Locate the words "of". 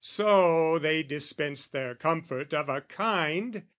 2.55-2.69